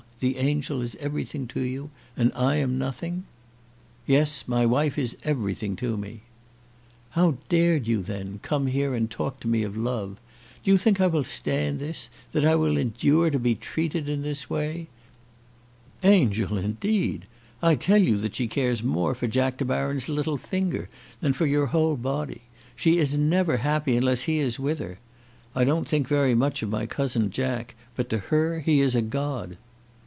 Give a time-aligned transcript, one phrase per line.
[0.21, 3.23] The angel is everything to you, and I am nothing?"
[4.05, 6.21] "Yes; my wife is everything to me."
[7.09, 10.19] "How dared you, then, come here and talk to me of love?
[10.63, 14.21] Do you think I will stand this, that I will endure to be treated in
[14.21, 14.89] this way?
[16.03, 17.25] Angel, indeed!
[17.63, 20.87] I tell you that she cares more for Jack De Baron's little finger
[21.19, 22.41] than for your whole body.
[22.75, 24.99] She is never happy unless he is with her.
[25.55, 29.01] I don't think very much of my cousin Jack, but to her he is a
[29.01, 29.57] god."